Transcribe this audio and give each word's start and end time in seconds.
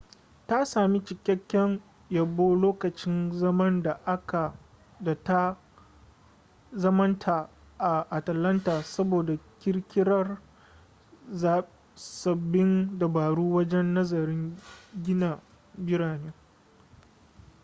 ta 0.47 0.59
sami 0.71 0.99
cikakken 1.05 1.81
yabo 2.09 2.45
lokacin 2.63 3.31
zaman 6.73 7.19
ta 7.19 7.49
a 7.79 8.05
atalanta 8.09 8.83
saboda 8.83 9.37
kirkirar 9.59 10.39
sabbin 11.95 12.97
dabaru 12.99 13.51
wajen 13.53 13.93
nazarin 13.93 14.57
gina 15.03 15.39
birane 15.77 16.33